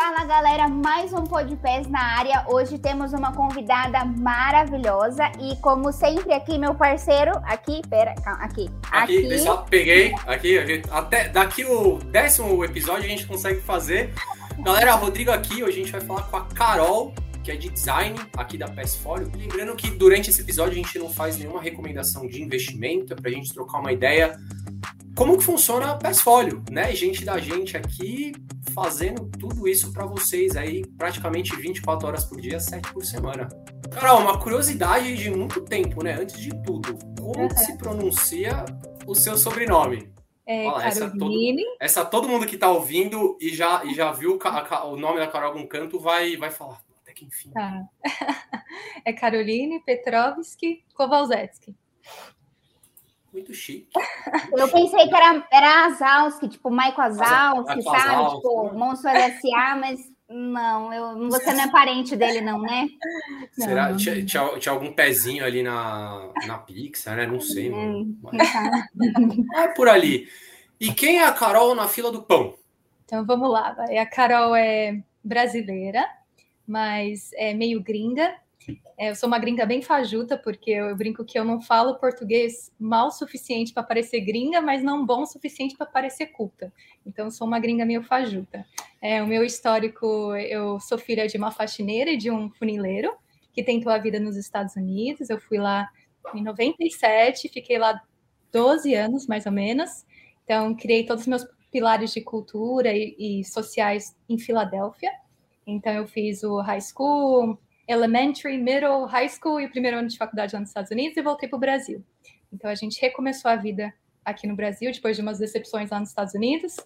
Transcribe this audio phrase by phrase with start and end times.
[0.00, 2.44] Fala galera, mais um Podpés na área.
[2.46, 8.70] Hoje temos uma convidada maravilhosa e como sempre aqui meu parceiro, aqui, pera, calma, aqui.
[8.92, 9.44] Aqui, aqui.
[9.44, 14.14] eu peguei, aqui, gente, até daqui o décimo episódio a gente consegue fazer.
[14.60, 17.12] Galera, Rodrigo aqui, hoje a gente vai falar com a Carol,
[17.42, 19.28] que é de design aqui da Passfolio.
[19.36, 23.32] Lembrando que durante esse episódio a gente não faz nenhuma recomendação de investimento, é pra
[23.32, 24.38] gente trocar uma ideia
[25.16, 26.94] como que funciona a Passfolio, né?
[26.94, 28.32] Gente da gente aqui
[28.82, 33.48] fazendo tudo isso para vocês aí, praticamente 24 horas por dia, 7 por semana.
[33.90, 36.14] Carol, uma curiosidade de muito tempo, né?
[36.14, 37.50] Antes de tudo, como uhum.
[37.50, 38.64] se pronuncia
[39.06, 40.12] o seu sobrenome?
[40.46, 44.38] É, Olha, essa, todo, essa todo mundo que tá ouvindo e já, e já viu
[44.38, 46.80] o nome da Carol algum canto vai, vai falar.
[47.02, 47.50] Até que enfim.
[47.50, 47.84] Tá.
[49.04, 51.76] é Caroline Petrovski Kowalski
[53.32, 53.88] muito chique.
[54.52, 58.36] Eu pensei que era, era Azalski, tipo Michael Azalski, sabe?
[58.36, 62.86] tipo, Monstro S.A., mas não, eu, você não é parente dele, não, né?
[63.52, 63.96] Será?
[63.96, 67.26] Tinha, tinha, tinha, algum pezinho ali na, na Pixar, né?
[67.26, 68.14] Não sei, mano.
[69.56, 70.28] É por ali.
[70.78, 72.54] E quem é a Carol na fila do pão?
[73.04, 73.74] Então vamos lá.
[73.98, 76.06] A Carol é brasileira,
[76.66, 78.34] mas é meio gringa.
[78.96, 81.98] É, eu sou uma gringa bem fajuta, porque eu, eu brinco que eu não falo
[81.98, 86.72] português mal suficiente para parecer gringa, mas não bom suficiente para parecer culta.
[87.06, 88.66] Então, eu sou uma gringa meio fajuta.
[89.00, 93.12] É, o meu histórico, eu sou filha de uma faxineira e de um funileiro,
[93.52, 95.30] que tentou a vida nos Estados Unidos.
[95.30, 95.88] Eu fui lá
[96.34, 98.02] em 97, fiquei lá
[98.52, 100.04] 12 anos, mais ou menos.
[100.44, 105.10] Então, criei todos os meus pilares de cultura e, e sociais em Filadélfia.
[105.66, 107.58] Então, eu fiz o high school,
[107.88, 111.22] elementary, middle, high school e o primeiro ano de faculdade lá nos Estados Unidos e
[111.22, 112.04] voltei para o Brasil.
[112.52, 113.92] Então a gente recomeçou a vida
[114.24, 116.76] aqui no Brasil depois de umas decepções lá nos Estados Unidos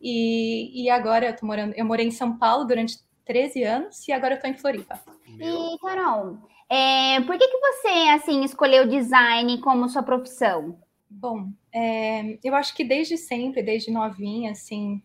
[0.00, 4.12] e, e agora eu tô morando, eu morei em São Paulo durante 13 anos e
[4.12, 5.00] agora eu tô em Floripa.
[5.28, 6.38] E Carol,
[6.68, 10.78] é, por que que você assim escolheu design como sua profissão?
[11.08, 15.02] Bom, é, eu acho que desde sempre, desde novinha, assim,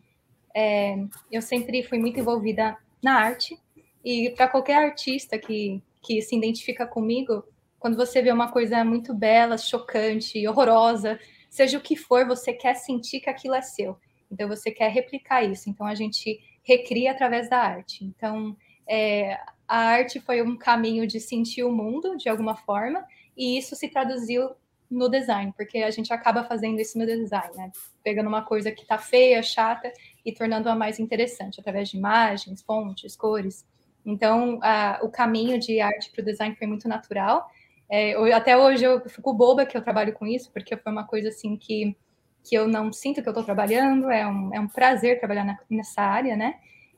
[0.55, 0.95] é,
[1.31, 3.59] eu sempre fui muito envolvida na arte.
[4.09, 7.43] E para qualquer artista que, que se identifica comigo,
[7.77, 11.19] quando você vê uma coisa muito bela, chocante, horrorosa,
[11.49, 13.97] seja o que for, você quer sentir que aquilo é seu.
[14.31, 15.69] Então você quer replicar isso.
[15.69, 18.05] Então a gente recria através da arte.
[18.05, 18.55] Então
[18.87, 19.37] é,
[19.67, 23.89] a arte foi um caminho de sentir o mundo de alguma forma, e isso se
[23.89, 24.51] traduziu
[24.89, 27.73] no design, porque a gente acaba fazendo isso no design, né?
[28.01, 29.91] Pegando uma coisa que está feia, chata
[30.25, 33.65] e tornando-a mais interessante através de imagens, fontes, cores.
[34.07, 37.45] Então, a, o caminho de arte para o design foi muito natural.
[37.89, 41.05] É, eu, até hoje eu fico boba que eu trabalho com isso, porque foi uma
[41.05, 41.93] coisa assim que,
[42.41, 45.59] que eu não sinto que eu estou trabalhando, é um, é um prazer trabalhar na,
[45.69, 46.55] nessa área, né?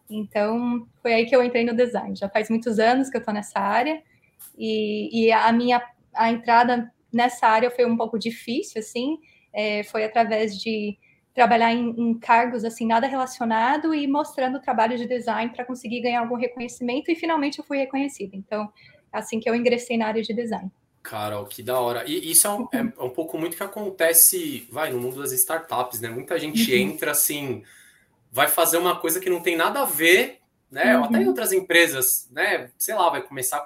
[0.08, 2.16] Então, foi aí que eu entrei no design.
[2.16, 4.04] Já faz muitos anos que eu estou nessa área,
[4.56, 5.82] e, e, a minha
[6.14, 9.18] a entrada nessa área foi um pouco difícil, assim,
[9.52, 10.96] é, foi através de
[11.34, 16.22] trabalhar em, em, cargos assim nada relacionado e mostrando trabalho de design para conseguir ganhar
[16.22, 18.36] algum reconhecimento e finalmente eu fui reconhecida.
[18.36, 18.72] Então,
[19.12, 20.72] assim que eu ingressei na área de design.
[21.02, 22.04] Carol, que da hora.
[22.08, 25.32] E isso é um, é, é um pouco muito que acontece, vai, no mundo das
[25.32, 26.10] startups, né?
[26.10, 26.78] Muita gente uhum.
[26.78, 27.64] entra assim,
[28.32, 30.40] vai fazer uma coisa que não tem nada a ver,
[30.70, 30.98] né?
[30.98, 31.04] Uhum.
[31.06, 32.70] Até em outras empresas, né?
[32.78, 33.66] Sei lá, vai começar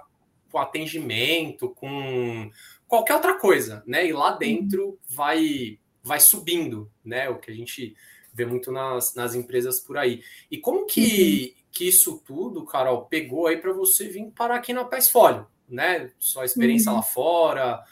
[0.52, 2.52] com atendimento, com
[2.88, 4.06] qualquer outra coisa, né?
[4.08, 4.98] E lá dentro uhum.
[5.10, 7.30] vai vai subindo, né?
[7.30, 7.96] O que a gente
[8.34, 10.22] vê muito nas, nas empresas por aí.
[10.50, 11.64] E como que, uhum.
[11.72, 16.12] que isso tudo, Carol, pegou aí para você vir parar aqui na Passfolio, né?
[16.20, 16.98] Sua experiência uhum.
[16.98, 17.84] lá fora,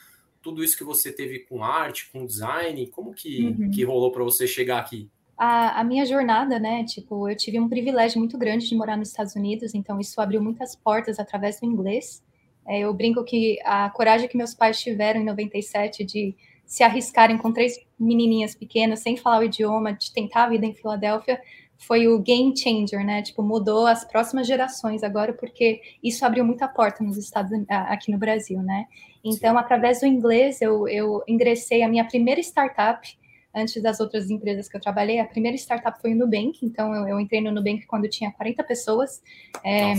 [0.41, 3.71] tudo isso que você teve com arte, com design, como que, uhum.
[3.71, 5.09] que rolou para você chegar aqui?
[5.37, 6.83] A, a, minha jornada, né?
[6.83, 10.41] Tipo, eu tive um privilégio muito grande de morar nos Estados Unidos, então isso abriu
[10.41, 12.23] muitas portas através do inglês.
[12.67, 16.35] É, eu brinco que a coragem que meus pais tiveram em 97 de
[16.71, 20.73] se arriscarem com três menininhas pequenas, sem falar o idioma, de tentar a vida em
[20.73, 21.37] Filadélfia,
[21.77, 23.21] foi o game changer, né?
[23.21, 28.17] Tipo, mudou as próximas gerações agora, porque isso abriu muita porta nos Estados aqui no
[28.17, 28.85] Brasil, né?
[29.21, 29.59] Então, Sim.
[29.59, 33.05] através do inglês, eu, eu ingressei a minha primeira startup,
[33.53, 37.05] antes das outras empresas que eu trabalhei, a primeira startup foi o Nubank, então eu,
[37.05, 39.21] eu entrei no Nubank quando tinha 40 pessoas.
[39.61, 39.93] É,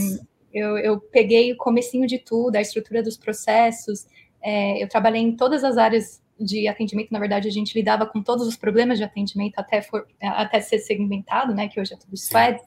[0.54, 4.06] eu, eu peguei o comecinho de tudo, a estrutura dos processos,
[4.40, 8.22] é, eu trabalhei em todas as áreas de atendimento, na verdade, a gente lidava com
[8.22, 11.68] todos os problemas de atendimento até, for, até ser segmentado, né?
[11.68, 12.60] Que hoje é tudo SWAD.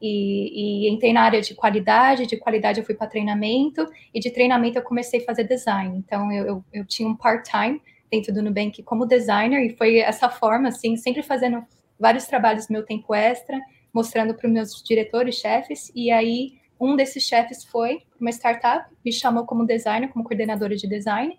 [0.00, 4.30] E, e, entrei na área de qualidade, de qualidade eu fui para treinamento, e de
[4.30, 5.96] treinamento eu comecei a fazer design.
[5.96, 10.28] Então, eu, eu, eu tinha um part-time dentro do Nubank como designer, e foi essa
[10.28, 11.64] forma, assim, sempre fazendo
[11.98, 13.58] vários trabalhos meu tempo extra,
[13.92, 18.94] mostrando para os meus diretores, chefes, e aí um desses chefes foi para uma startup,
[19.02, 21.34] me chamou como designer, como coordenadora de design,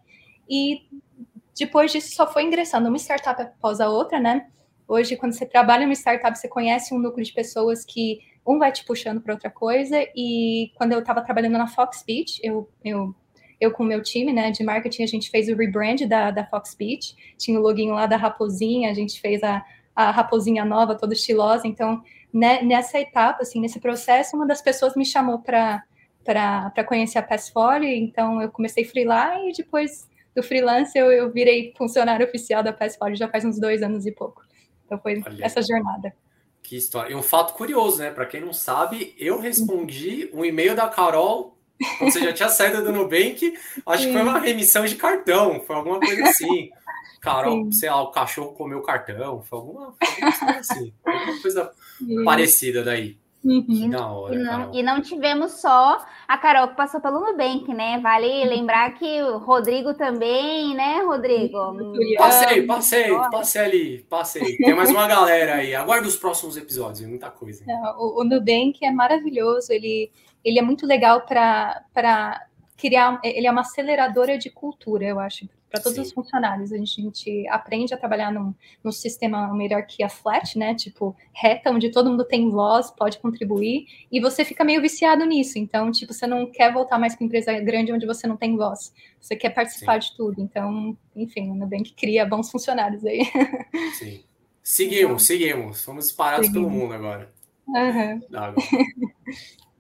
[0.50, 0.82] e
[1.58, 4.48] depois disso só foi ingressando uma startup após a outra, né?
[4.88, 8.58] Hoje, quando você trabalha em uma startup, você conhece um núcleo de pessoas que um
[8.58, 12.70] vai te puxando para outra coisa, e quando eu estava trabalhando na Fox Beach, eu,
[12.84, 13.14] eu
[13.60, 16.46] eu com o meu time, né, de marketing, a gente fez o rebrand da, da
[16.46, 19.66] Fox Beach, tinha o login lá da raposinha, a gente fez a,
[19.96, 22.02] a raposinha nova, toda estilosa, então,
[22.32, 25.84] né, nessa etapa, assim, nesse processo, uma das pessoas me chamou para
[26.88, 30.08] conhecer a Passfolio, então eu comecei a e depois
[30.38, 34.12] do freelance eu, eu virei funcionário oficial da Passfolio já faz uns dois anos e
[34.12, 34.44] pouco.
[34.86, 35.44] Então foi Olha.
[35.44, 36.14] essa jornada.
[36.62, 37.12] Que história.
[37.12, 38.12] E um fato curioso, né?
[38.12, 41.58] Para quem não sabe, eu respondi um e-mail da Carol
[42.00, 43.54] você já tinha saído do Nubank,
[43.86, 44.08] acho Sim.
[44.08, 46.70] que foi uma remissão de cartão, foi alguma coisa assim.
[47.22, 47.72] Carol, Sim.
[47.72, 51.72] sei lá, o cachorro comeu o cartão, foi alguma, foi alguma coisa assim, alguma coisa
[52.00, 52.24] Sim.
[52.24, 53.18] parecida daí.
[53.48, 53.96] Uhum.
[53.96, 57.98] Hora, e, não, e, não, tivemos só a Carol que passou pelo Nubank, né?
[58.00, 61.58] Vale lembrar que o Rodrigo também, né, Rodrigo?
[62.18, 64.58] Passei, passei, passei ali, passei.
[64.58, 65.74] Tem mais uma galera aí.
[65.74, 67.64] Aguarde os próximos episódios, muita coisa.
[67.98, 70.12] o, o Nubank é maravilhoso, ele
[70.48, 72.46] ele é muito legal para
[72.78, 76.02] criar, ele é uma aceleradora de cultura, eu acho, para todos Sim.
[76.02, 76.72] os funcionários.
[76.72, 78.54] A gente, a gente, aprende a trabalhar num,
[78.84, 80.74] num sistema, uma hierarquia flat, né?
[80.76, 85.60] Tipo, reta, onde todo mundo tem voz, pode contribuir, e você fica meio viciado nisso.
[85.60, 88.94] Então, tipo, você não quer voltar mais para empresa grande onde você não tem voz.
[89.20, 90.10] Você quer participar Sim.
[90.10, 90.42] de tudo.
[90.42, 93.22] Então, enfim, o Nubank cria bons funcionários aí.
[93.98, 94.24] Sim.
[94.64, 95.84] Seguimos, seguimos.
[95.84, 96.70] Fomos disparados seguimos.
[96.70, 97.32] pelo mundo agora.
[97.68, 98.22] Uhum.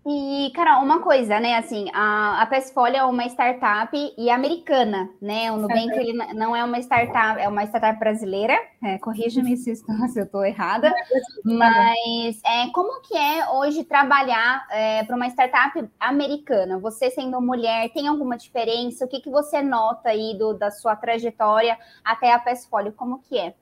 [0.09, 1.57] E, Carol, uma coisa, né?
[1.57, 5.51] Assim, a, a é uma startup e americana, né?
[5.51, 8.57] O Nubank ele não é uma startup, é uma startup brasileira.
[8.81, 9.83] É, Corrija-me se, se
[10.17, 10.93] eu estou errada.
[11.43, 16.79] Mas é, como que é hoje trabalhar é, para uma startup americana?
[16.79, 19.03] Você sendo mulher, tem alguma diferença?
[19.03, 22.93] O que, que você nota aí do, da sua trajetória até a Passfolio?
[22.93, 23.53] Como que é?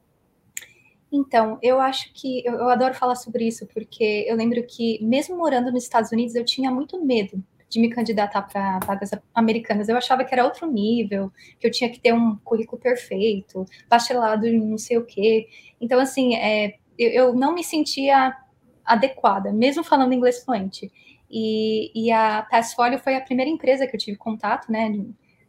[1.15, 5.37] Então, eu acho que eu, eu, adoro falar sobre isso, porque eu lembro que, mesmo
[5.37, 9.87] morando nos Estados Unidos, eu tinha muito medo de me candidatar para vagas americanas.
[9.87, 14.45] Eu achava que era outro nível, que eu tinha que ter um currículo perfeito, bacharelado
[14.45, 15.47] em não sei o quê.
[15.79, 18.35] Então, assim, é, eu, eu, não me sentia
[18.83, 20.91] adequada, mesmo falando inglês fluente.
[21.31, 24.93] E, e a Passfolio foi a primeira empresa que eu tive contato, né?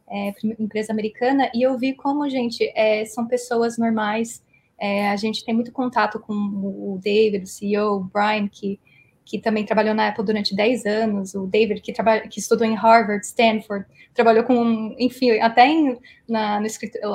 [0.08, 4.40] É, empresa americana, e eu vi como, gente, é, são pessoas normais
[4.78, 8.78] é, a gente tem muito contato com o David, o CEO, o Brian, que,
[9.25, 12.75] que também trabalhou na Apple durante 10 anos, o David, que, trabalha, que estudou em
[12.75, 16.67] Harvard, Stanford, trabalhou com, enfim, até em, na, no,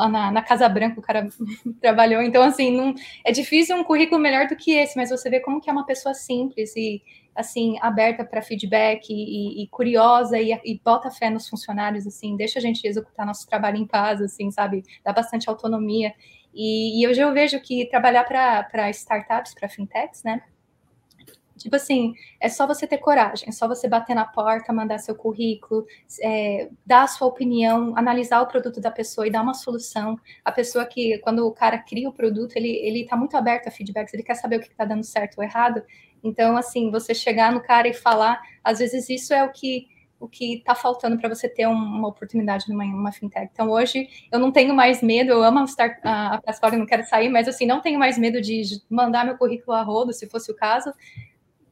[0.10, 1.30] na, na, Casa Branca o cara
[1.80, 2.22] trabalhou.
[2.22, 2.94] Então, assim, não,
[3.24, 5.86] é difícil um currículo melhor do que esse, mas você vê como que é uma
[5.86, 7.02] pessoa simples e,
[7.36, 12.60] assim, aberta para feedback e, e, curiosa e, e, bota fé nos funcionários, assim, deixa
[12.60, 14.84] a gente executar nosso trabalho em paz, assim, sabe?
[15.04, 16.14] Dá bastante autonomia.
[16.54, 20.42] E, e eu vejo que trabalhar para startups, para fintechs, né?
[21.62, 25.14] Tipo assim, é só você ter coragem, é só você bater na porta, mandar seu
[25.14, 25.86] currículo,
[26.24, 30.20] é, dar a sua opinião, analisar o produto da pessoa e dar uma solução.
[30.44, 33.72] A pessoa que, quando o cara cria o produto, ele, ele tá muito aberto a
[33.72, 35.84] feedbacks, ele quer saber o que está dando certo ou errado.
[36.24, 39.88] Então, assim, você chegar no cara e falar, às vezes isso é o que
[40.22, 43.50] o que está faltando para você ter uma oportunidade numa, numa, fintech.
[43.52, 47.04] Então, hoje, eu não tenho mais medo, eu amo a, start, a, a não quero
[47.04, 50.52] sair, mas, assim, não tenho mais medo de mandar meu currículo a rodo, se fosse
[50.52, 50.94] o caso,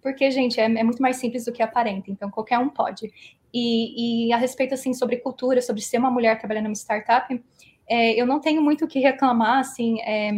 [0.01, 3.11] porque, gente, é, é muito mais simples do que aparenta, então qualquer um pode.
[3.53, 7.39] E, e, a respeito, assim, sobre cultura, sobre ser uma mulher trabalhando numa startup,
[7.87, 10.31] é, eu não tenho muito o que reclamar, assim, é,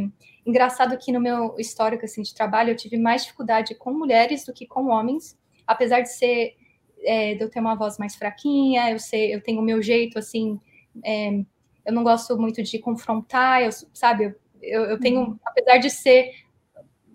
[0.45, 4.53] engraçado que no meu histórico, assim, de trabalho, eu tive mais dificuldade com mulheres do
[4.53, 6.55] que com homens, apesar de ser
[7.03, 10.19] é, de eu ter uma voz mais fraquinha, eu sei, eu tenho o meu jeito,
[10.19, 10.59] assim,
[11.03, 11.29] é,
[11.85, 15.39] eu não gosto muito de confrontar, eu, sabe, eu, eu tenho, uhum.
[15.45, 16.31] apesar de ser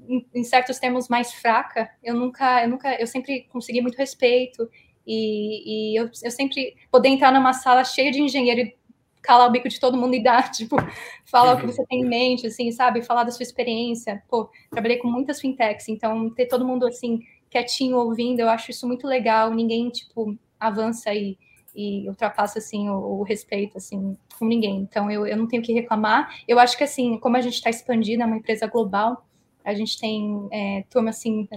[0.09, 4.69] em, em, certos termos mais fraca, eu nunca, eu nunca, eu sempre consegui muito respeito
[5.07, 8.77] e, e eu, eu sempre poder entrar numa sala cheia de engenheiro e
[9.23, 10.77] calar o bico de todo mundo e dar, tipo,
[11.25, 11.59] falar uhum.
[11.59, 14.23] o que você tem em mente, assim, sabe, falar da sua experiência.
[14.29, 18.87] Pô, trabalhei com muitas fintechs, então ter todo mundo assim quietinho ouvindo, eu acho isso
[18.87, 19.53] muito legal.
[19.53, 21.39] Ninguém, tipo, avança e,
[21.75, 24.81] e ultrapassa, assim, o, o, respeito, assim, com ninguém.
[24.81, 26.35] Então, eu, eu não tenho que reclamar.
[26.47, 29.27] Eu acho que, assim, como a gente está expandida, é uma empresa global,
[29.65, 31.49] a gente tem é, turma, assim,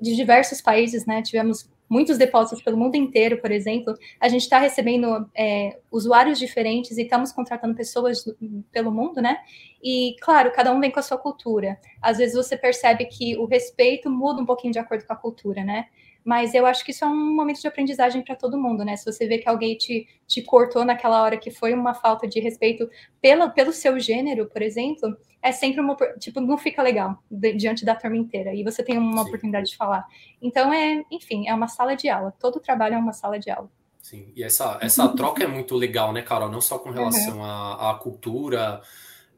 [0.00, 1.22] de diversos países, né?
[1.22, 6.98] Tivemos muitos depósitos pelo mundo inteiro, por exemplo, a gente está recebendo é, usuários diferentes
[6.98, 8.24] e estamos contratando pessoas
[8.70, 9.38] pelo mundo, né?
[9.82, 11.78] E, claro, cada um vem com a sua cultura.
[12.02, 15.64] Às vezes você percebe que o respeito muda um pouquinho de acordo com a cultura,
[15.64, 15.86] né?
[16.24, 18.96] Mas eu acho que isso é um momento de aprendizagem para todo mundo, né?
[18.96, 22.38] Se você vê que alguém te, te cortou naquela hora que foi uma falta de
[22.40, 22.88] respeito
[23.20, 25.96] pela, pelo seu gênero, por exemplo, é sempre uma.
[26.18, 28.54] Tipo, não fica legal diante da turma inteira.
[28.54, 29.28] E você tem uma Sim.
[29.28, 30.06] oportunidade de falar.
[30.42, 32.34] Então, é, enfim, é uma sala de aula.
[32.38, 33.70] Todo trabalho é uma sala de aula.
[34.02, 36.50] Sim, e essa, essa troca é muito legal, né, Carol?
[36.50, 37.44] Não só com relação uhum.
[37.44, 38.80] à, à cultura,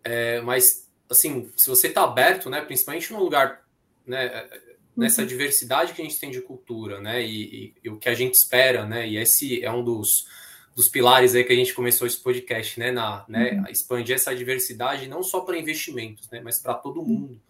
[0.04, 3.62] é, mas, assim, se você está aberto, né, principalmente num lugar
[4.06, 4.49] né,
[4.97, 5.28] nessa uhum.
[5.28, 7.23] diversidade que a gente tem de cultura, né?
[7.23, 9.09] E, e, e, o que a gente espera, né?
[9.09, 10.26] E esse é um dos,
[10.75, 12.90] dos pilares aí que a gente começou esse podcast, né?
[12.90, 13.70] Na, né uhum.
[13.70, 16.40] expandir essa diversidade não só para investimentos, né?
[16.42, 17.40] Mas para todo mundo.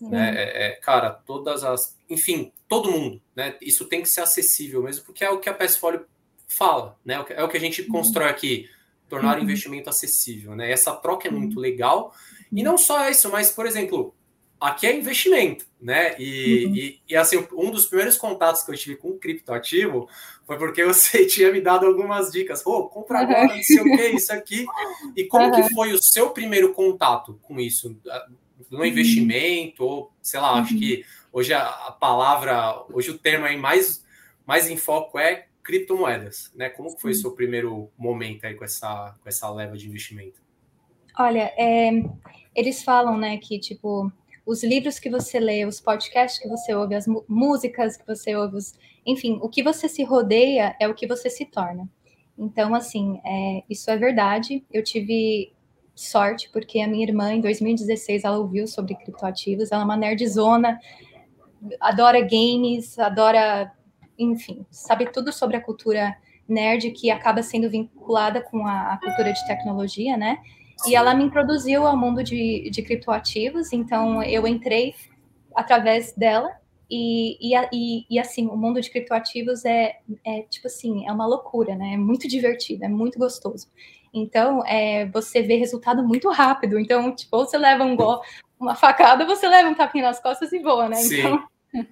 [0.00, 0.10] Uhum.
[0.10, 0.34] Né?
[0.36, 1.96] É, é, cara, todas as.
[2.08, 3.56] Enfim, todo mundo, né?
[3.60, 6.06] Isso tem que ser acessível mesmo, porque é o que a Passfolio
[6.48, 7.24] fala, né?
[7.30, 7.88] É o que a gente uhum.
[7.88, 8.68] constrói aqui,
[9.08, 9.44] tornar o uhum.
[9.44, 10.70] investimento acessível, né?
[10.70, 12.14] Essa troca é muito legal.
[12.52, 14.14] E não só isso, mas, por exemplo,
[14.60, 16.14] aqui é investimento, né?
[16.18, 16.74] E, uhum.
[16.74, 20.08] e, e, assim, um dos primeiros contatos que eu tive com o criptoativo
[20.46, 22.62] foi porque você tinha me dado algumas dicas.
[22.62, 24.66] Pô, oh, compra agora, não sei o que, isso aqui.
[25.16, 25.62] E como uhum.
[25.62, 27.96] que foi o seu primeiro contato com isso?
[28.70, 33.56] No investimento, ou sei lá, acho que hoje a, a, palavra, hoje o termo aí
[33.56, 34.04] mais,
[34.46, 36.70] mais em foco é criptomoedas, né?
[36.70, 40.40] Como que foi o seu primeiro momento aí com essa, com essa leva de investimento?
[41.18, 41.90] Olha, é,
[42.54, 44.12] eles falam, né, que tipo
[44.46, 48.56] os livros que você lê, os podcasts que você ouve, as músicas que você ouve,
[48.56, 48.74] os...
[49.04, 51.88] enfim, o que você se rodeia é o que você se torna.
[52.38, 54.64] Então, assim, é, isso é verdade.
[54.72, 55.52] Eu tive
[55.96, 60.78] sorte, porque a minha irmã, em 2016, ela ouviu sobre criptoativos, ela é uma nerdzona,
[61.80, 63.72] adora games, adora,
[64.18, 66.16] enfim, sabe tudo sobre a cultura
[66.48, 70.38] nerd que acaba sendo vinculada com a, a cultura de tecnologia, né?
[70.86, 74.94] E ela me introduziu ao mundo de, de criptoativos, então eu entrei
[75.54, 76.50] através dela.
[76.88, 81.26] E, e, e, e, assim, o mundo de criptoativos é, é tipo assim, é uma
[81.26, 81.94] loucura, né?
[81.94, 83.66] É muito divertido, é muito gostoso.
[84.14, 86.78] Então, é, você vê resultado muito rápido.
[86.78, 88.20] Então, tipo, ou você leva um gol,
[88.58, 90.96] uma facada, você leva um tapinha nas costas e voa, né?
[90.96, 91.18] Sim.
[91.18, 91.44] Então,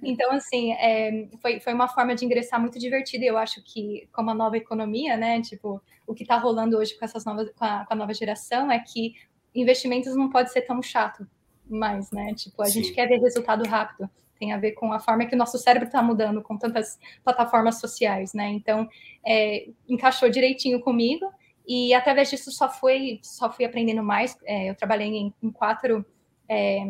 [0.03, 3.25] então, assim, é, foi, foi uma forma de ingressar muito divertida.
[3.25, 5.41] E eu acho que, como a nova economia, né?
[5.41, 8.71] Tipo, o que está rolando hoje com essas novas, com a, com a, nova geração
[8.71, 9.15] é que
[9.55, 11.27] investimentos não pode ser tão chato
[11.69, 12.35] mais, né?
[12.35, 12.83] Tipo, a Sim.
[12.83, 14.09] gente quer ver resultado rápido.
[14.39, 17.81] Tem a ver com a forma que o nosso cérebro está mudando com tantas plataformas
[17.81, 18.49] sociais, né?
[18.51, 18.89] Então,
[19.25, 21.33] é, encaixou direitinho comigo.
[21.67, 24.37] E através disso só fui, só fui aprendendo mais.
[24.45, 26.05] É, eu trabalhei em, em quatro
[26.49, 26.85] é,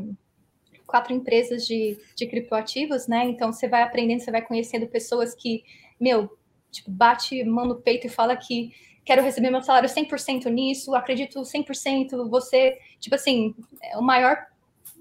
[0.87, 3.25] quatro empresas de, de criptoativos, né?
[3.25, 5.65] Então você vai aprendendo, você vai conhecendo pessoas que,
[6.01, 6.37] meu,
[6.71, 8.73] tipo, bate mão no peito e fala que
[9.05, 14.37] quero receber meu salário 100% nisso, acredito 100%, você, tipo assim, é o maior,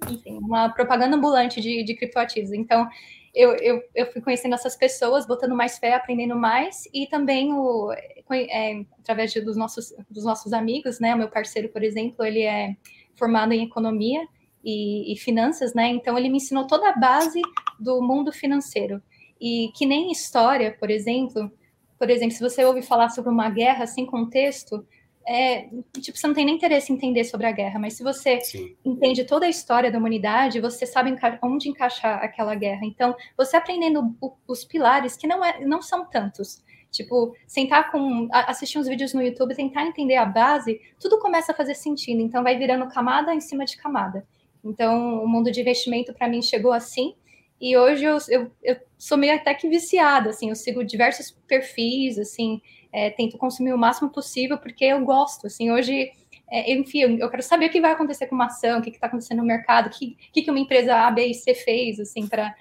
[0.09, 2.51] enfim, uma propaganda ambulante de, de criptoativos.
[2.51, 2.87] Então,
[3.33, 7.91] eu, eu, eu fui conhecendo essas pessoas, botando mais fé, aprendendo mais, e também o,
[8.31, 11.15] é, através dos, nossos, dos nossos amigos, né?
[11.15, 12.75] O meu parceiro, por exemplo, ele é
[13.15, 14.21] formado em economia,
[14.63, 15.87] e, e finanças, né?
[15.87, 17.41] Então ele me ensinou toda a base
[17.79, 19.01] do mundo financeiro.
[19.39, 21.51] E que nem história, por exemplo,
[21.99, 24.85] por exemplo, se você ouve falar sobre uma guerra sem contexto,
[25.25, 25.69] é,
[26.01, 28.75] tipo, você não tem nem interesse em entender sobre a guerra, mas se você Sim.
[28.83, 32.81] entende toda a história da humanidade, você sabe onde encaixar aquela guerra.
[32.83, 34.15] Então, você aprendendo
[34.47, 39.21] os pilares, que não, é, não são tantos, tipo, sentar com, assistir uns vídeos no
[39.21, 42.21] YouTube, tentar entender a base, tudo começa a fazer sentido.
[42.21, 44.27] Então, vai virando camada em cima de camada.
[44.63, 47.15] Então, o mundo de investimento para mim chegou assim.
[47.59, 52.17] E hoje eu, eu, eu, sou meio até que viciada, assim, eu sigo diversos perfis,
[52.19, 56.11] assim, é, tento consumir o máximo possível porque eu gosto, assim, hoje,
[56.51, 59.07] é, enfim, eu quero saber o que vai acontecer com uma ação, o que está
[59.07, 62.53] acontecendo no mercado, o que, que, uma empresa A, B e C fez, assim, para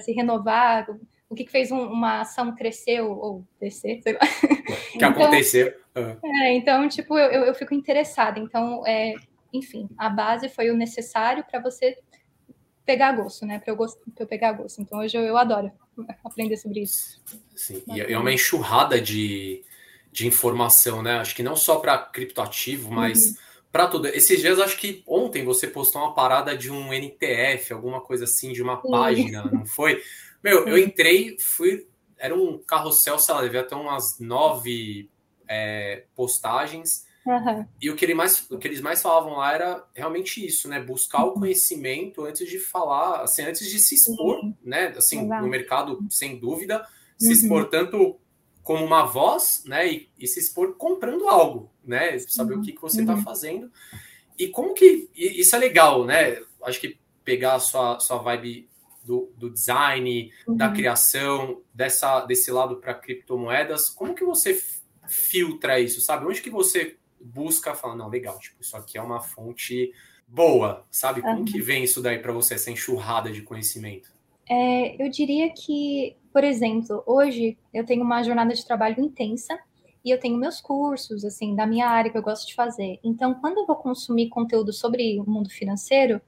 [0.00, 0.86] se renovar,
[1.32, 4.20] o que, que fez um, uma ação crescer ou, ou descer, sei lá.
[4.20, 4.56] O
[4.92, 5.74] que então, aconteceu.
[5.96, 6.16] Uhum.
[6.42, 8.38] É, então, tipo, eu, eu, eu, fico interessada.
[8.38, 9.14] Então, é,
[9.52, 11.98] enfim, a base foi o necessário para você
[12.84, 13.58] pegar gosto, né?
[13.58, 13.78] Para eu,
[14.18, 14.80] eu pegar gosto.
[14.80, 15.70] Então hoje eu, eu adoro
[16.24, 17.22] aprender sobre isso.
[17.54, 19.62] Sim, e é uma enxurrada de,
[20.10, 21.18] de informação, né?
[21.18, 23.34] Acho que não só para criptoativo, mas uhum.
[23.70, 24.08] para tudo.
[24.08, 28.52] Esses dias, acho que ontem você postou uma parada de um NTF, alguma coisa assim,
[28.52, 28.90] de uma Sim.
[28.90, 30.02] página, não foi?
[30.42, 31.86] Meu, eu entrei, fui.
[32.18, 35.10] Era um carrossel, sei lá, devia até umas nove
[35.48, 37.04] é, postagens.
[37.24, 37.66] Uhum.
[37.80, 40.80] E o que, ele mais, o que eles mais falavam lá era realmente isso, né?
[40.80, 41.34] Buscar o uhum.
[41.34, 44.54] conhecimento antes de falar, assim, antes de se expor, uhum.
[44.62, 44.88] né?
[44.96, 45.42] Assim, Exato.
[45.42, 46.86] no mercado, sem dúvida.
[47.18, 47.32] se uhum.
[47.32, 48.18] expor tanto
[48.62, 49.92] como uma voz, né?
[49.92, 52.18] E, e, se expor comprando algo, né?
[52.20, 52.60] Saber uhum.
[52.60, 53.22] o que, que você está uhum.
[53.22, 53.70] fazendo.
[54.38, 55.08] E como que.
[55.14, 56.40] E, isso é legal, né?
[56.64, 58.68] Acho que pegar a sua, sua vibe
[59.04, 60.56] do, do design, uhum.
[60.56, 64.60] da criação, dessa, desse lado para criptomoedas, como que você
[65.08, 66.26] filtra isso, sabe?
[66.26, 69.92] Onde que você busca falar, não, legal, tipo, isso aqui é uma fonte
[70.26, 71.20] boa, sabe?
[71.20, 71.44] Como uhum.
[71.44, 74.10] que vem isso daí para você, essa enxurrada de conhecimento?
[74.48, 79.58] É, eu diria que, por exemplo, hoje eu tenho uma jornada de trabalho intensa
[80.04, 82.98] e eu tenho meus cursos, assim, da minha área que eu gosto de fazer.
[83.04, 86.20] Então, quando eu vou consumir conteúdo sobre o mundo financeiro,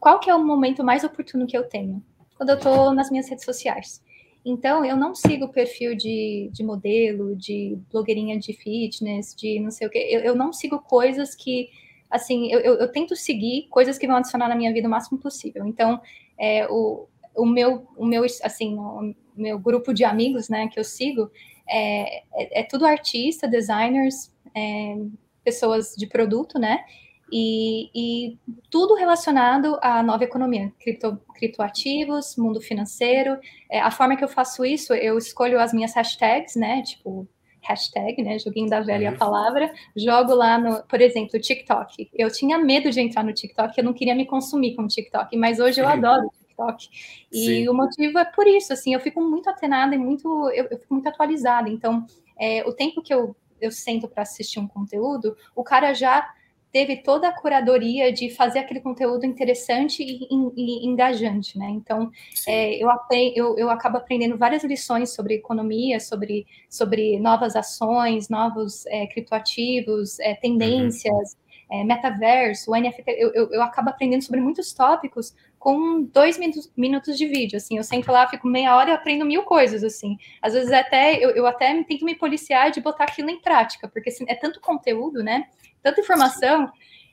[0.00, 2.02] qual que é o momento mais oportuno que eu tenho?
[2.36, 4.02] Quando eu estou nas minhas redes sociais.
[4.48, 9.88] Então, eu não sigo perfil de, de modelo, de blogueirinha de fitness, de não sei
[9.88, 10.06] o quê.
[10.08, 11.68] Eu, eu não sigo coisas que,
[12.08, 15.18] assim, eu, eu, eu, tento seguir coisas que vão adicionar na minha vida o máximo
[15.18, 15.66] possível.
[15.66, 16.00] Então,
[16.38, 20.84] é, o, o, meu, o meu, assim, o meu grupo de amigos, né, que eu
[20.84, 21.28] sigo,
[21.68, 24.96] é, é, é tudo artista, designers, é,
[25.42, 26.84] pessoas de produto, né?
[27.32, 28.38] E, e,
[28.70, 33.38] tudo relacionado à nova economia, cripto, criptoativos, mundo financeiro.
[33.70, 36.82] É, a forma que eu faço isso, eu escolho as minhas hashtags, né?
[36.82, 37.28] Tipo,
[37.66, 38.38] hashtag, né?
[38.38, 39.16] Joguinho da velha uhum.
[39.16, 39.72] palavra.
[39.96, 42.08] Jogo lá no, por exemplo, TikTok.
[42.14, 45.36] Eu tinha medo de entrar no TikTok, eu não queria me consumir com o TikTok,
[45.36, 46.88] mas hoje eu adoro o TikTok.
[47.32, 47.68] E Sim.
[47.68, 50.94] o motivo é por isso, assim, eu fico muito atenada e muito, eu, eu fico
[50.94, 51.68] muito atualizada.
[51.68, 52.06] Então,
[52.38, 56.28] é, o tempo que eu, eu sento para assistir um conteúdo, o cara já
[56.76, 61.70] teve toda a curadoria de fazer aquele conteúdo interessante e, e, e engajante, né?
[61.70, 62.10] Então,
[62.46, 62.90] é, eu,
[63.34, 70.20] eu, eu, acabo aprendendo várias lições sobre economia, sobre, sobre novas ações, novos é, criptoativos,
[70.20, 71.38] é, tendências,
[71.70, 71.86] uhum.
[71.86, 73.04] metaverso, NFT.
[73.06, 75.34] Eu, eu, eu acabo aprendendo sobre muitos tópicos
[75.66, 79.24] com dois minutos, minutos de vídeo, assim, eu sento lá, fico meia hora e aprendo
[79.24, 83.30] mil coisas, assim, às vezes até, eu, eu até tento me policiar de botar aquilo
[83.30, 85.48] em prática, porque assim, é tanto conteúdo, né,
[85.82, 86.70] tanta informação.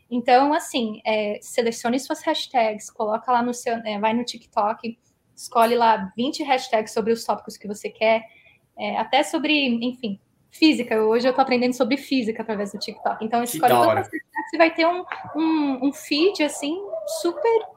[0.07, 4.99] Então, assim, é, selecione suas hashtags, coloca lá no seu, é, vai no TikTok,
[5.35, 8.21] escolhe lá 20 hashtags sobre os tópicos que você quer,
[8.77, 10.19] é, até sobre, enfim,
[10.51, 11.01] física.
[11.01, 13.25] Hoje eu estou aprendendo sobre física através do TikTok.
[13.25, 15.03] Então, escolhe todas as hashtags, você vai ter um,
[15.35, 16.79] um, um feed, assim,
[17.19, 17.72] super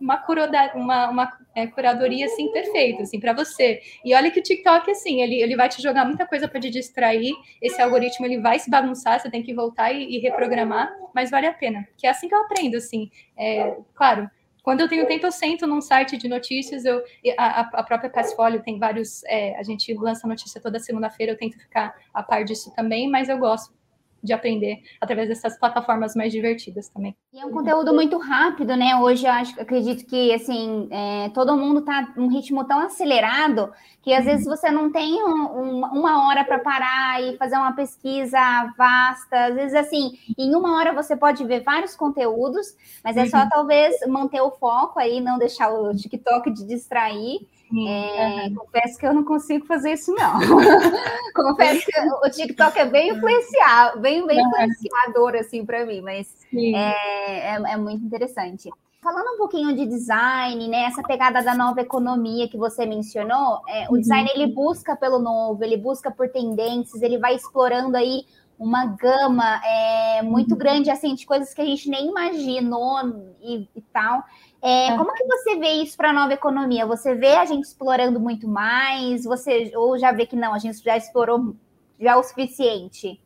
[0.00, 3.80] uma, curoda, uma, uma é, curadoria assim perfeita assim para você.
[4.04, 6.70] E olha que o TikTok assim, ele, ele vai te jogar muita coisa para te
[6.70, 7.32] distrair.
[7.60, 11.46] Esse algoritmo ele vai se bagunçar, você tem que voltar e, e reprogramar, mas vale
[11.46, 11.86] a pena.
[11.96, 13.10] Que é assim que eu aprendo assim.
[13.36, 14.30] É, claro,
[14.62, 16.84] quando eu tenho tempo, eu sento num site de notícias.
[16.84, 17.02] Eu,
[17.38, 19.24] a, a própria Passfolio tem vários.
[19.24, 23.30] É, a gente lança notícia toda segunda-feira, eu tento ficar a par disso também, mas
[23.30, 23.77] eu gosto
[24.22, 27.16] de aprender através dessas plataformas mais divertidas também.
[27.32, 28.96] E é um conteúdo muito rápido, né?
[28.96, 34.12] Hoje eu acho, acredito que assim é, todo mundo está num ritmo tão acelerado que
[34.12, 38.38] às vezes você não tem um, um, uma hora para parar e fazer uma pesquisa
[38.76, 39.46] vasta.
[39.46, 43.48] Às vezes assim, em uma hora você pode ver vários conteúdos, mas é só uhum.
[43.48, 48.50] talvez manter o foco aí, não deixar o TikTok de distrair é.
[48.50, 50.38] Confesso que eu não consigo fazer isso, não.
[51.34, 57.54] confesso que o TikTok é bem influenciado, bem, bem influenciador, assim, para mim, mas é,
[57.54, 58.70] é, é, muito interessante.
[59.00, 63.86] Falando um pouquinho de design, né, essa pegada da nova economia que você mencionou, é,
[63.88, 64.00] o uhum.
[64.00, 68.24] design ele busca pelo novo, ele busca por tendências, ele vai explorando aí
[68.58, 70.58] uma gama é, muito uhum.
[70.58, 72.98] grande assim de coisas que a gente nem imaginou
[73.40, 74.24] e, e tal.
[74.60, 76.84] É, como que você vê isso para a nova economia?
[76.86, 79.24] Você vê a gente explorando muito mais?
[79.24, 81.54] Você ou já vê que não, a gente já explorou
[81.98, 83.20] já o suficiente?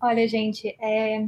[0.00, 1.26] Olha, gente, é,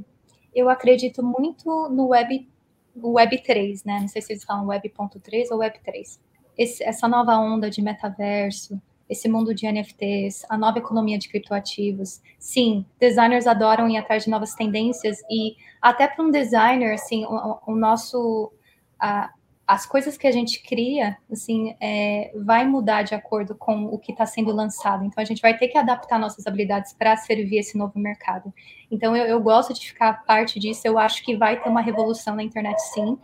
[0.54, 2.48] eu acredito muito no Web,
[2.96, 4.00] Web 3, né?
[4.00, 6.20] Não sei se vocês falam Web.3 ou Web 3.
[6.56, 12.20] Esse, essa nova onda de metaverso, esse mundo de NFTs, a nova economia de criptoativos.
[12.38, 17.58] Sim, designers adoram ir atrás de novas tendências e até para um designer, assim, o,
[17.66, 18.52] o nosso
[19.00, 19.32] a,
[19.70, 24.11] as coisas que a gente cria, assim, é, vai mudar de acordo com o que
[24.11, 25.04] está sendo lançado.
[25.04, 28.52] Então, a gente vai ter que adaptar nossas habilidades para servir esse novo mercado.
[28.90, 30.83] Então, eu, eu, gosto de ficar parte disso.
[30.85, 33.16] Eu acho que vai ter uma revolução na internet, sim.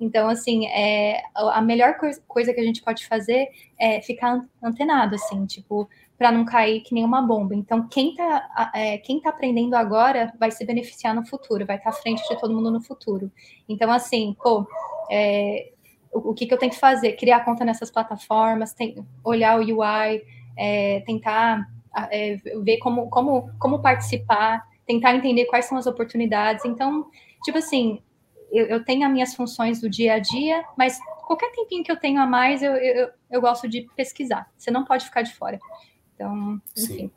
[0.00, 1.96] Então, assim, é, a melhor
[2.28, 6.94] coisa que a gente pode fazer é ficar antenado, assim, tipo, para não cair que
[6.94, 7.56] nem uma bomba.
[7.56, 11.90] Então, quem está é, quem tá aprendendo agora vai se beneficiar no futuro, vai estar
[11.90, 13.32] tá à frente de todo mundo no futuro.
[13.68, 14.64] Então, assim, pô,
[15.10, 15.72] é,
[16.12, 17.12] o, o que, que, eu tenho que fazer?
[17.12, 20.22] Criar conta nessas plataformas, tem, olhar o UI,
[20.56, 21.68] é, tentar
[22.10, 26.64] é, ver como, como, como participar, tentar entender quais são as oportunidades.
[26.64, 27.06] Então,
[27.44, 28.02] tipo assim,
[28.50, 31.98] eu, eu tenho as minhas funções do dia a dia, mas qualquer tempinho que eu
[31.98, 34.50] tenho a mais, eu, eu, eu gosto de pesquisar.
[34.56, 35.58] Você não pode ficar de fora.
[36.14, 36.96] Então, enfim.
[36.96, 37.10] Sim.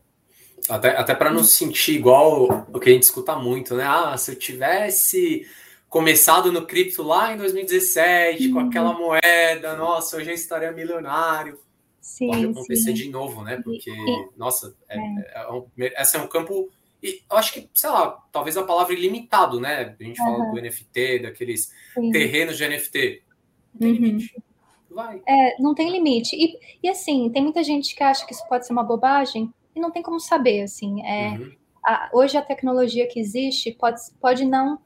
[0.69, 3.83] Até, até para não se sentir igual o que a gente escuta muito, né?
[3.87, 5.43] Ah, se eu tivesse
[5.91, 8.53] começado no cripto lá em 2017, uhum.
[8.53, 11.59] com aquela moeda, nossa, hoje eu estaria milionário.
[11.99, 12.93] Sim, Pode acontecer sim.
[12.93, 13.61] de novo, né?
[13.61, 15.31] Porque, e, nossa, é, é.
[15.35, 16.69] É um, esse é um campo.
[17.03, 19.93] E eu acho que, sei lá, talvez a palavra ilimitado, né?
[19.99, 20.37] A gente uhum.
[20.37, 22.09] fala do NFT, daqueles sim.
[22.09, 23.23] terrenos de NFT.
[23.73, 23.93] Não tem uhum.
[23.93, 24.43] limite.
[24.89, 25.21] Vai.
[25.27, 26.37] É, não tem limite.
[26.37, 29.79] E, e assim, tem muita gente que acha que isso pode ser uma bobagem e
[29.81, 31.05] não tem como saber, assim.
[31.05, 31.51] É, uhum.
[31.85, 34.79] a, hoje a tecnologia que existe pode, pode não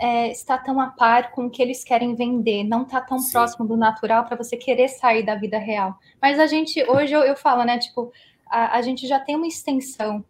[0.00, 3.32] é, estar tão a par com o que eles querem vender, não está tão Sim.
[3.32, 5.94] próximo do natural para você querer sair da vida real.
[6.20, 8.10] Mas a gente, hoje eu, eu falo, né, tipo,
[8.46, 10.24] a, a gente já tem uma extensão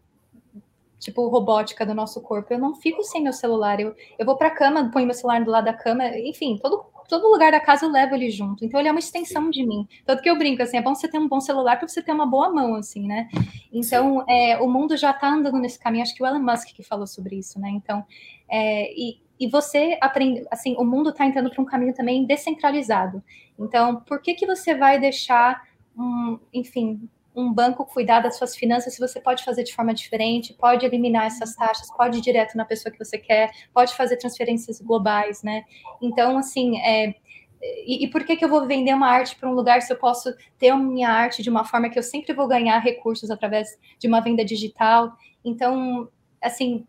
[0.98, 2.52] tipo, robótica do nosso corpo.
[2.52, 3.80] Eu não fico sem meu celular.
[3.80, 6.85] Eu, eu vou para a cama, ponho meu celular do lado da cama, enfim, todo,
[7.09, 8.64] todo lugar da casa eu levo ele junto.
[8.64, 9.88] Então ele é uma extensão de mim.
[10.04, 12.12] Tanto que eu brinco assim, é bom você ter um bom celular para você ter
[12.12, 13.28] uma boa mão, assim, né?
[13.72, 16.02] Então é, o mundo já está andando nesse caminho.
[16.02, 17.70] Acho que o Elon Musk que falou sobre isso, né?
[17.70, 18.04] Então
[18.48, 23.24] é, e, e você aprende, assim, o mundo está entrando para um caminho também descentralizado.
[23.59, 28.94] Então, por que que você vai deixar um, enfim, um banco cuidar das suas finanças
[28.94, 32.66] se você pode fazer de forma diferente, pode eliminar essas taxas, pode ir direto na
[32.66, 35.64] pessoa que você quer, pode fazer transferências globais, né?
[36.03, 37.14] Então, assim, é,
[37.62, 39.96] e, e, por que, que eu vou vender uma arte para um lugar se eu
[39.96, 43.79] posso ter a minha arte de uma forma que eu sempre vou ganhar recursos através
[43.98, 45.12] de uma venda digital?
[45.44, 46.09] Então,
[46.42, 46.87] assim,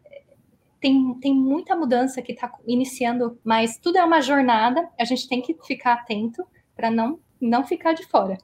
[0.82, 5.40] tem, tem muita mudança que está iniciando, mas tudo é uma jornada, a gente tem
[5.40, 6.44] que ficar atento
[6.76, 8.38] para não, não ficar de fora.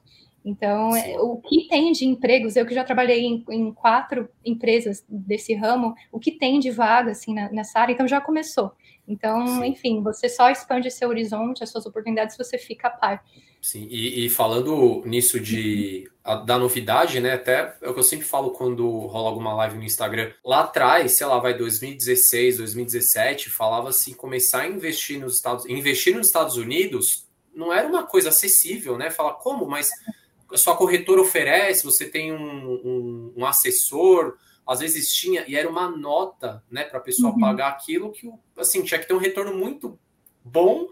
[0.44, 5.04] Então, é, o que tem de empregos, eu que já trabalhei em, em, quatro empresas
[5.08, 8.72] desse ramo, o que tem de vaga assim, na, nessa área, então já começou.
[9.06, 9.66] Então, Sim.
[9.66, 13.24] enfim, você só expande seu horizonte, as suas oportunidades, você fica a par.
[13.60, 16.08] Sim, e, e falando nisso de
[16.44, 17.32] da novidade, né?
[17.32, 20.30] Até é o que eu sempre falo quando rola alguma live no Instagram.
[20.44, 26.14] Lá atrás, sei lá, vai 2016, 2017, falava assim, começar a investir nos Estados investir
[26.14, 29.10] nos Estados Unidos não era uma coisa acessível, né?
[29.10, 29.66] Fala, como?
[29.66, 29.90] Mas
[30.52, 35.68] a sua corretora oferece, você tem um, um, um, assessor, às vezes tinha, e era
[35.68, 37.40] uma nota, né, para a pessoa uhum.
[37.40, 39.98] pagar aquilo que, assim, tinha que ter um retorno muito
[40.44, 40.86] bom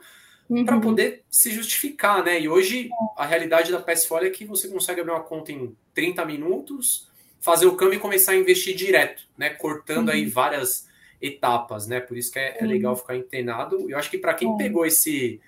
[0.48, 0.64] uhum.
[0.64, 2.40] para poder se justificar, né?
[2.40, 6.24] E hoje a realidade da PSFolio é que você consegue abrir uma conta em 30
[6.24, 7.08] minutos,
[7.40, 9.50] fazer o câmbio e começar a investir direto, né?
[9.50, 10.14] Cortando uhum.
[10.14, 10.88] aí várias
[11.20, 12.00] etapas, né?
[12.00, 13.90] Por isso que é, é legal ficar antenado.
[13.90, 14.56] Eu acho que para quem é.
[14.56, 15.40] pegou esse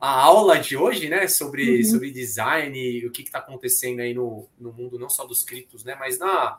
[0.00, 1.84] a aula de hoje, né, sobre, uhum.
[1.84, 5.82] sobre design e o que está acontecendo aí no, no mundo, não só dos criptos,
[5.82, 6.58] né, mas na,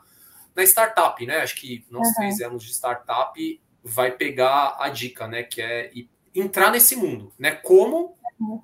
[0.52, 1.38] na startup, né?
[1.38, 2.14] Acho que nós uhum.
[2.14, 5.92] três anos de startup vai pegar a dica, né, que é
[6.40, 7.52] entrar nesse mundo, né?
[7.52, 8.60] Como uhum.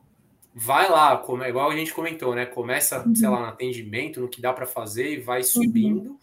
[0.55, 2.47] vai lá, como é igual a gente comentou, né?
[2.47, 6.19] Começa, sei lá, no atendimento, no que dá para fazer e vai subindo.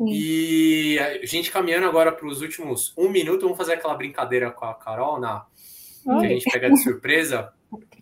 [0.00, 4.64] E a gente caminhando agora para os últimos um minuto, vamos fazer aquela brincadeira com
[4.64, 5.46] a Carol, na,
[6.02, 7.52] que a gente pega de surpresa.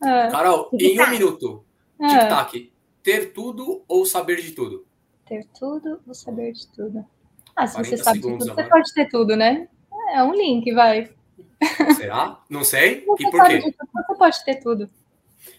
[0.02, 0.28] É.
[0.33, 1.64] Carol, em um minuto,
[2.00, 2.09] é.
[2.09, 4.87] tic-tac, ter tudo ou saber de tudo?
[5.26, 7.05] Ter tudo ou saber de tudo?
[7.55, 8.55] Ah, se você sabe de tudo, agora.
[8.55, 9.68] você pode ter tudo, né?
[10.14, 11.11] É um link, vai.
[11.96, 12.38] Será?
[12.48, 13.05] Não sei.
[13.05, 13.59] Você e por quê?
[13.61, 14.90] Tudo, você pode ter tudo.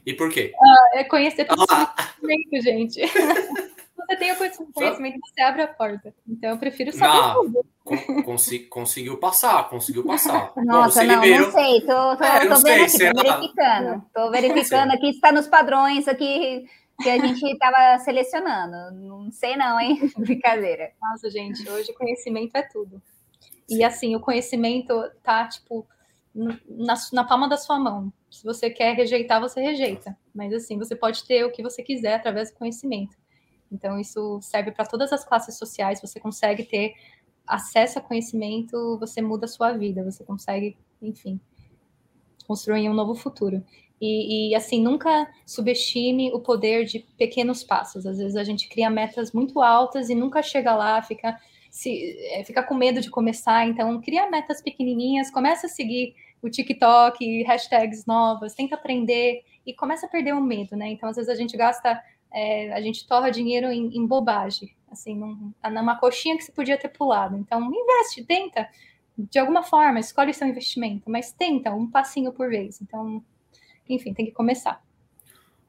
[0.06, 0.54] E por quê?
[0.56, 1.94] Ah, é conhecer tudo ah.
[2.20, 3.02] conhecimento, gente.
[3.96, 4.36] você tem o
[4.74, 6.14] conhecimento, você abre a porta.
[6.28, 8.70] Então eu prefiro saber não, tudo.
[8.70, 10.52] conseguiu passar, conseguiu passar.
[10.64, 11.82] Nossa, Bom, não, não sei.
[11.82, 14.06] Tô, tô, é, tô vendo sei, aqui, tô verificando.
[14.14, 16.66] Tô verificando aqui se está nos padrões aqui
[17.02, 18.96] que a gente estava selecionando.
[18.96, 20.00] Não sei não, hein?
[20.18, 20.92] Brincadeira.
[21.02, 23.02] Nossa, gente, hoje conhecimento é tudo.
[23.70, 25.88] E assim, o conhecimento tá, tipo,
[26.34, 28.12] na, na palma da sua mão.
[28.30, 30.18] Se você quer rejeitar, você rejeita.
[30.34, 33.16] Mas assim, você pode ter o que você quiser através do conhecimento.
[33.72, 36.02] Então, isso serve para todas as classes sociais.
[36.02, 36.94] Você consegue ter
[37.46, 40.04] acesso a conhecimento, você muda a sua vida.
[40.04, 41.40] Você consegue, enfim,
[42.48, 43.64] construir um novo futuro.
[44.00, 48.06] E, e, assim, nunca subestime o poder de pequenos passos.
[48.06, 51.40] Às vezes a gente cria metas muito altas e nunca chega lá, fica,
[51.74, 53.66] se, é, fica com medo de começar.
[53.66, 60.06] Então, cria metas pequenininhas, começa a seguir o TikTok, hashtags novas, tenta aprender e começa
[60.06, 60.90] a perder o medo, né?
[60.90, 62.00] Então, às vezes a gente gasta,
[62.32, 66.78] é, a gente torra dinheiro em, em bobagem, assim, num, numa coxinha que você podia
[66.78, 67.36] ter pulado.
[67.38, 68.70] Então, investe, tenta,
[69.18, 72.84] de alguma forma, escolhe seu investimento, mas tenta um passinho por vez.
[72.84, 73.24] Então,
[73.90, 74.80] enfim, tem que começar.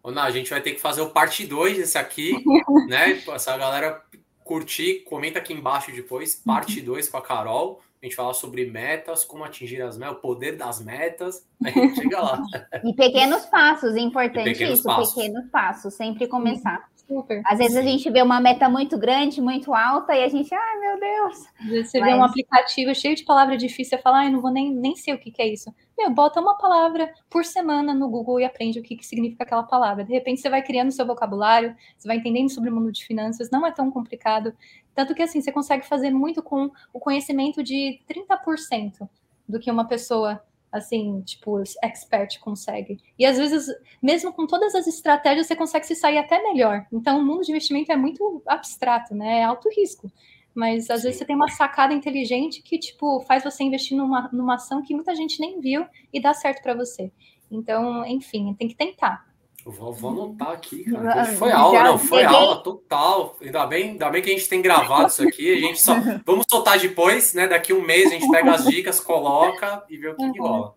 [0.02, 2.44] Ô, Ná, a gente vai ter que fazer o parte 2 desse aqui,
[2.88, 3.14] né?
[3.38, 4.04] Se a galera
[4.44, 7.80] curtir, comenta aqui embaixo depois, parte 2 com a Carol.
[8.00, 11.96] a gente fala sobre metas, como atingir as metas, o poder das metas, a gente
[11.96, 12.42] chega lá.
[12.84, 15.14] E pequenos passos, importante pequenos isso, passos.
[15.14, 16.86] pequenos passos, sempre começar.
[17.06, 17.42] Super.
[17.44, 20.78] Às vezes a gente vê uma meta muito grande, muito alta, e a gente, ai
[20.78, 21.84] meu Deus.
[21.84, 22.10] Você Mas...
[22.10, 25.12] vê um aplicativo cheio de palavra difícil, você fala, ai, não vou nem, nem sei
[25.12, 25.72] o que, que é isso.
[25.96, 29.62] Meu, bota uma palavra por semana no Google e aprende o que, que significa aquela
[29.62, 30.04] palavra.
[30.04, 33.50] De repente você vai criando seu vocabulário, você vai entendendo sobre o mundo de finanças,
[33.50, 34.54] não é tão complicado.
[34.94, 39.08] Tanto que assim, você consegue fazer muito com o conhecimento de 30%
[39.48, 40.42] do que uma pessoa
[40.74, 42.98] assim, tipo, expert consegue.
[43.16, 46.84] E às vezes, mesmo com todas as estratégias, você consegue se sair até melhor.
[46.92, 49.38] Então, o mundo de investimento é muito abstrato, né?
[49.38, 50.10] É alto risco.
[50.52, 51.06] Mas às Sim.
[51.06, 54.94] vezes você tem uma sacada inteligente que, tipo, faz você investir numa, numa ação que
[54.94, 57.12] muita gente nem viu e dá certo para você.
[57.50, 59.24] Então, enfim, tem que tentar.
[59.66, 61.24] Vou, vou anotar aqui, cara.
[61.24, 62.36] Foi aula, não, foi peguei.
[62.36, 63.34] aula total.
[63.40, 65.54] Ainda bem, ainda bem que a gente tem gravado isso aqui.
[65.54, 65.94] A gente só
[66.26, 67.48] vamos soltar depois, né?
[67.48, 70.32] Daqui um mês a gente pega as dicas, coloca e vê o que, uhum.
[70.32, 70.74] que rola.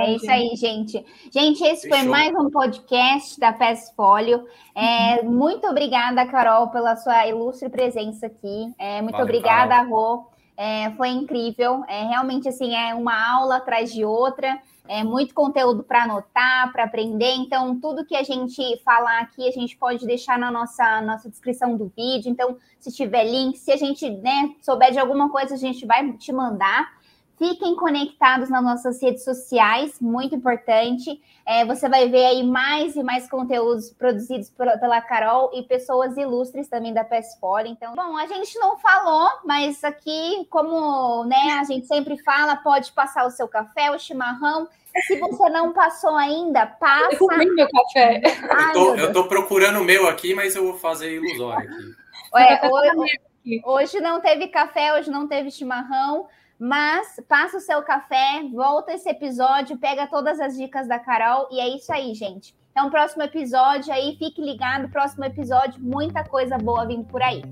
[0.00, 1.04] É isso aí, gente.
[1.32, 1.98] Gente, esse Fechou.
[1.98, 4.44] foi mais um podcast da PES Fólio.
[4.74, 5.22] É.
[5.22, 8.72] Muito obrigada, Carol, pela sua ilustre presença aqui.
[8.76, 10.26] É, muito Valeu, obrigada, Rô.
[10.62, 11.82] É, foi incrível.
[11.88, 16.82] É, realmente, assim, é uma aula atrás de outra é muito conteúdo para anotar, para
[16.82, 17.32] aprender.
[17.36, 21.76] Então, tudo que a gente falar aqui, a gente pode deixar na nossa, nossa descrição
[21.76, 22.28] do vídeo.
[22.28, 26.12] Então, se tiver link, se a gente né, souber de alguma coisa, a gente vai
[26.14, 26.92] te mandar.
[27.40, 31.18] Fiquem conectados nas nossas redes sociais, muito importante.
[31.46, 36.18] É, você vai ver aí mais e mais conteúdos produzidos por, pela Carol e pessoas
[36.18, 37.62] ilustres também da PESFOR.
[37.64, 42.92] Então, bom, a gente não falou, mas aqui, como né, a gente sempre fala, pode
[42.92, 44.68] passar o seu café, o chimarrão.
[45.06, 47.16] Se você não passou ainda, passa.
[47.18, 48.20] Eu meu café.
[48.50, 51.94] Ai, eu, tô, eu tô procurando o meu aqui, mas eu vou fazer ilusório aqui.
[52.34, 56.28] Ué, hoje, hoje não teve café, hoje não teve chimarrão.
[56.60, 61.58] Mas passa o seu café, volta esse episódio, pega todas as dicas da Carol e
[61.58, 62.54] é isso aí, gente.
[62.70, 67.42] Então, próximo episódio aí, fique ligado, próximo episódio, muita coisa boa vindo por aí.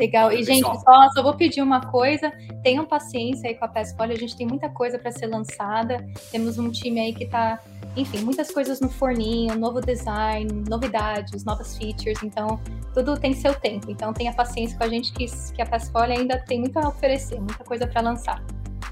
[0.00, 0.32] Legal.
[0.32, 2.32] E, gente, só, só vou pedir uma coisa:
[2.62, 6.04] tenham paciência aí com a Pesfolha, a gente tem muita coisa para ser lançada.
[6.32, 7.60] Temos um time aí que está
[7.96, 12.60] enfim, muitas coisas no forninho, novo design, novidades, novas features, então
[12.94, 13.90] tudo tem seu tempo.
[13.90, 17.40] Então tenha paciência com a gente que, que a Passfolio ainda tem muito a oferecer,
[17.40, 18.40] muita coisa para lançar.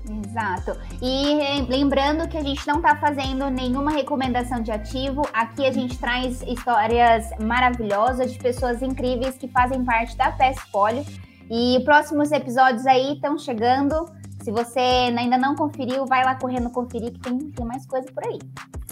[0.09, 0.77] Exato.
[1.03, 5.23] E lembrando que a gente não está fazendo nenhuma recomendação de ativo.
[5.33, 11.05] Aqui a gente traz histórias maravilhosas de pessoas incríveis que fazem parte da Passfolio.
[11.51, 14.07] E próximos episódios aí estão chegando.
[14.42, 18.25] Se você ainda não conferiu, vai lá correndo conferir que tem, tem mais coisa por
[18.25, 18.38] aí.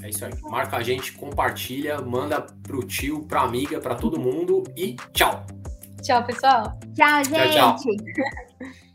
[0.02, 0.32] É isso aí.
[0.42, 5.46] Marca a gente, compartilha, manda pro tio, pra amiga, pra todo mundo e tchau.
[6.02, 6.78] Tchau, pessoal.
[6.94, 7.54] Tchau, gente.
[7.54, 7.76] tchau.
[7.76, 8.76] tchau.